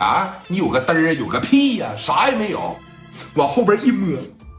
[0.00, 2.74] 啊，你有个嘚儿，有个屁呀，啥也没有。
[3.34, 4.18] 往后边一摸，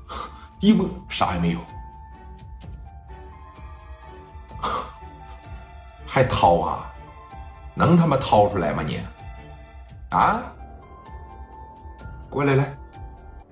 [0.62, 1.60] 一摸啥也没有，
[6.06, 6.94] 还掏啊？
[7.74, 9.00] 能他妈掏出来吗你？
[10.12, 10.44] 啊？
[12.30, 12.78] 过来来，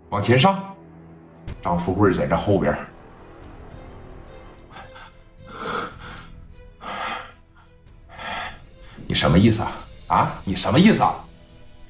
[0.09, 0.63] 往前上。
[1.63, 2.77] 张富贵在这后边。
[9.07, 9.71] 你什么意思啊？
[10.07, 10.31] 啊？
[10.43, 11.15] 你什么意思啊？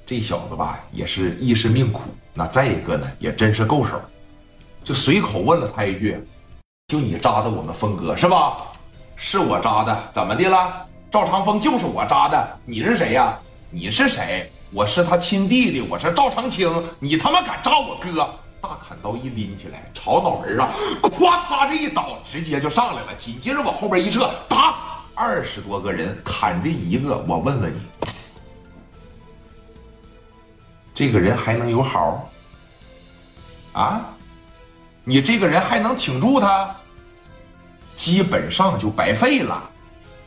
[0.10, 2.02] 这小子吧，也是一是命苦，
[2.34, 3.92] 那再一个呢，也真是够手。
[4.84, 6.20] 就随口问了他一句
[6.90, 8.58] ：“就你扎的我们峰哥是吧？
[9.16, 10.84] 是我扎的，怎么的了？
[11.12, 12.58] 赵长风就是我扎的。
[12.66, 13.38] 你是谁呀？
[13.70, 14.52] 你是谁？
[14.74, 16.68] 我是他亲弟弟，我是赵长青。
[17.00, 18.34] 你他妈敢扎我哥？
[18.60, 20.72] 大砍刀一拎起来，朝脑门上，
[21.04, 23.14] 咵嚓这一刀，直接就上来了。
[23.16, 24.74] 紧接着往后边一撤，打
[25.14, 27.24] 二十多个人砍这一个。
[27.28, 27.80] 我问问你。”
[31.00, 32.30] 这个人还能有好？
[33.72, 34.02] 啊，
[35.06, 36.76] 你这个人还能挺住他？
[37.96, 39.64] 基本上就白费了，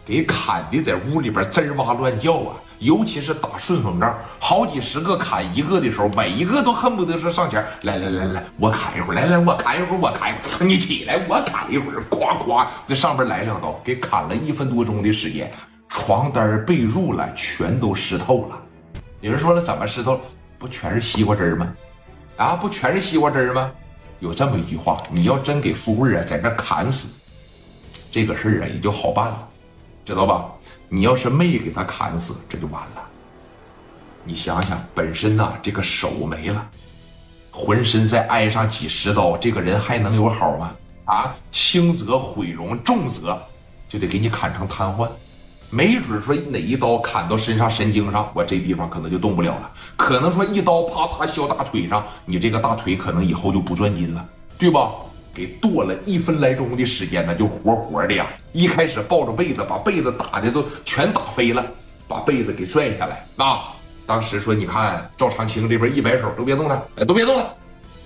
[0.03, 2.57] 给砍的在屋里边吱哇乱叫啊！
[2.79, 15.51] 尤其是打顺风仗，好几十个砍一个的时候，每一个都恨不得说上前来来来来，我砍一会儿，来来我砍一会儿，我砍一会儿，你起来我砍一会儿，咵咵在上边来两刀，给砍了一分多钟的时间，
[15.91, 18.59] 床单被褥了全都湿透了。
[19.21, 20.19] 有人说了，怎么湿透？
[20.63, 21.75] 不全是西瓜汁吗？
[22.37, 23.73] 啊，不全是西瓜汁吗？
[24.21, 27.09] 有这么一句话，你要真给富贵啊在这砍死，
[28.13, 29.49] 这个事儿啊也就好办了，
[30.05, 30.53] 知道吧？
[30.89, 33.03] 你要是没给他砍死，这就完了。
[34.23, 36.65] 你想想，本身呐这个手没了，
[37.51, 40.73] 浑身再挨上几十刀，这个人还能有好吗？
[41.07, 43.37] 啊，轻则毁容，重则
[43.89, 45.09] 就得给你砍成瘫痪。
[45.75, 49.73] 没准说哪一刀砍到身上神经上，我这地方可能就动不了了。
[49.97, 54.29] 可能说一刀啪嚓削大腿上，你这个大腿可能以后就不转筋了，
[54.59, 54.91] 对吧？
[55.33, 58.27] 给剁了一分来钟的时间呢，就活活的呀。
[58.53, 61.65] 一开始抱着被子，把被子打的都全打飞了，
[62.07, 63.73] 把被子给拽下来啊。
[64.05, 67.47] 当时说，你看赵长青这边一摆手，都别动他，哎，都别动他。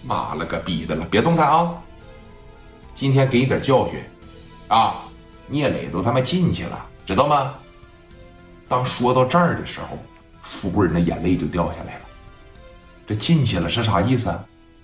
[0.05, 1.75] 妈了个逼的了，别动他啊！
[2.95, 4.01] 今天给你点教训
[4.69, 5.03] 啊！
[5.49, 6.87] 聂磊都他妈进去了。
[7.07, 7.55] 知道吗？
[8.69, 9.97] 当说到这儿的时候，
[10.43, 12.01] 富贵那眼泪就掉下来了。
[13.07, 14.37] 这进去了是啥意思？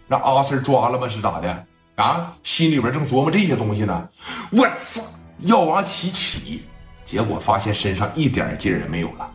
[0.06, 1.08] 让阿三抓了吗？
[1.08, 1.66] 是咋的？
[1.96, 4.08] 啊，心里边正琢磨这些东西呢。
[4.52, 5.02] 我操，
[5.40, 6.64] 要往起起，
[7.04, 9.28] 结果发现身上一点劲儿也没有了。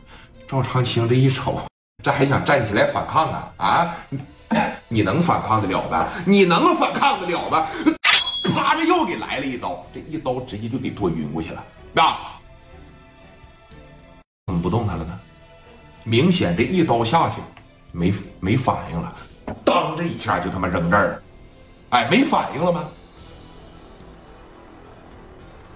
[0.47, 1.61] 赵长青这一瞅，
[2.01, 3.51] 这还想站起来反抗啊？
[3.57, 3.95] 啊，
[4.87, 6.07] 你能反抗得了吗？
[6.25, 7.67] 你能反抗得了吗？
[8.55, 11.63] 啪这又给来了一刀，这一刀直接就给剁晕过去了。
[11.95, 12.26] 啊！
[14.67, 15.17] 不动弹了呢？
[16.03, 17.37] 明显这一刀下去，
[17.93, 19.15] 没没反应了，
[19.63, 21.21] 当这一下就他妈扔这儿了，
[21.91, 22.83] 哎，没反应了吗？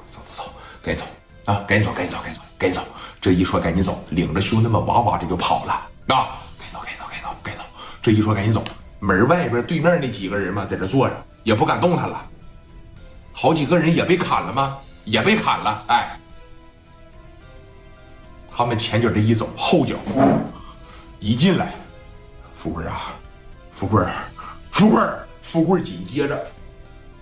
[0.08, 0.54] 走走走，
[0.84, 1.06] 赶紧
[1.46, 1.64] 走啊！
[1.66, 2.86] 赶紧走，赶紧走，赶紧走，赶紧走！
[3.22, 5.72] 这一说赶紧走，领着兄弟们哇哇的就跑了
[6.08, 6.36] 啊！
[6.60, 7.64] 赶紧走，赶紧走，赶紧走，赶紧走！
[8.02, 8.62] 这一说赶紧走，
[9.00, 12.22] 门外边对面那几个人嘛，在这坐着，也不敢动弹了。
[13.32, 14.78] 好几个人也被砍了吗？
[15.06, 16.18] 也被砍了，哎。
[18.62, 19.96] 他们前脚这一走，后脚
[21.20, 21.74] 一进来，
[22.56, 23.16] 富贵啊，
[23.74, 24.06] 富贵，
[24.70, 25.02] 富贵，
[25.42, 26.46] 富贵，紧接着，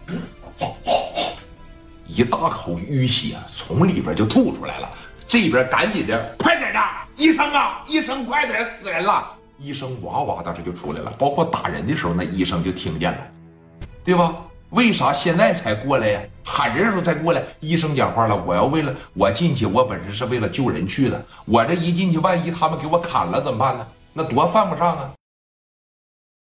[2.06, 4.90] 一大口淤血从里边就吐出来了。
[5.30, 6.80] 这边赶紧的，快点的，
[7.16, 9.26] 医生啊，医生，快点，死人了！
[9.60, 13.18] 医生哇哇当时就出来了，包括打人的时候，那医生就听见了，
[14.04, 14.36] 对吧？
[14.72, 16.22] 为啥现在才过来呀？
[16.44, 17.42] 喊人的时候才过来。
[17.60, 21.24] 医生讲话了，我要为了我进去，我本身是为了救人去的。
[21.46, 23.88] 我这一进去，万一他们给我砍了怎么办呢？
[24.14, 25.12] 那多犯不上啊！